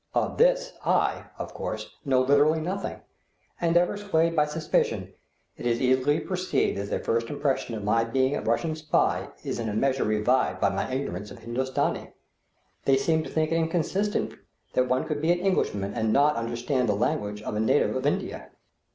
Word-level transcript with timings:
Of 0.15 0.39
this 0.39 0.73
I, 0.83 1.25
of 1.37 1.53
course, 1.53 1.91
know 2.03 2.21
literally 2.21 2.59
nothing, 2.59 3.01
and, 3.61 3.77
ever 3.77 3.97
swayed 3.97 4.35
by 4.35 4.47
suspicion, 4.47 5.13
it 5.57 5.67
is 5.67 5.79
easily 5.79 6.19
perceivable 6.19 6.81
that 6.85 6.89
their 6.89 7.03
first 7.03 7.29
impression 7.29 7.75
of 7.75 7.83
my 7.83 8.03
being 8.03 8.35
a 8.35 8.41
Russian 8.41 8.75
spy 8.75 9.27
is 9.43 9.59
in 9.59 9.69
a 9.69 9.75
measure 9.75 10.03
revived 10.03 10.59
by 10.59 10.69
my 10.69 10.91
ignorance 10.91 11.29
of 11.29 11.37
Hindostani. 11.41 12.13
They 12.85 12.97
seem 12.97 13.21
to 13.25 13.29
think 13.29 13.51
it 13.51 13.57
inconsistent 13.57 14.33
that 14.73 14.89
one 14.89 15.05
could 15.05 15.21
be 15.21 15.31
an 15.33 15.37
Englishman 15.39 15.93
and 15.93 16.11
not 16.11 16.35
understand 16.35 16.89
the 16.89 16.95
language 16.95 17.43
of 17.43 17.53
a 17.53 17.59
native 17.59 17.95
of 17.95 18.07
India. 18.07 18.49